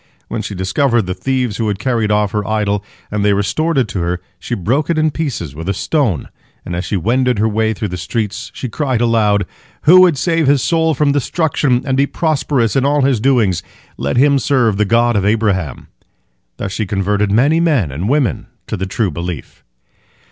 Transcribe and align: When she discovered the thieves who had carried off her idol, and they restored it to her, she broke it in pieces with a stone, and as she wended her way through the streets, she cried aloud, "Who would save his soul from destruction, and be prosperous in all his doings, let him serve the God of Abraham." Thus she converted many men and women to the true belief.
When 0.29 0.41
she 0.41 0.55
discovered 0.55 1.03
the 1.03 1.13
thieves 1.13 1.57
who 1.57 1.67
had 1.67 1.77
carried 1.77 2.09
off 2.09 2.31
her 2.31 2.47
idol, 2.47 2.83
and 3.11 3.23
they 3.23 3.33
restored 3.33 3.77
it 3.77 3.87
to 3.89 3.99
her, 3.99 4.19
she 4.39 4.55
broke 4.55 4.89
it 4.89 4.97
in 4.97 5.11
pieces 5.11 5.53
with 5.53 5.69
a 5.69 5.75
stone, 5.75 6.29
and 6.65 6.75
as 6.75 6.85
she 6.85 6.97
wended 6.97 7.37
her 7.37 7.47
way 7.47 7.71
through 7.75 7.89
the 7.89 7.97
streets, 7.97 8.49
she 8.51 8.67
cried 8.67 8.99
aloud, 8.99 9.45
"Who 9.83 10.01
would 10.01 10.17
save 10.17 10.47
his 10.47 10.63
soul 10.63 10.95
from 10.95 11.11
destruction, 11.11 11.83
and 11.85 11.95
be 11.95 12.07
prosperous 12.07 12.75
in 12.75 12.83
all 12.83 13.01
his 13.03 13.19
doings, 13.19 13.61
let 13.95 14.17
him 14.17 14.39
serve 14.39 14.77
the 14.77 14.85
God 14.85 15.15
of 15.15 15.23
Abraham." 15.23 15.85
Thus 16.57 16.71
she 16.71 16.87
converted 16.87 17.31
many 17.31 17.59
men 17.59 17.91
and 17.91 18.09
women 18.09 18.47
to 18.65 18.75
the 18.77 18.87
true 18.87 19.11
belief. 19.11 19.63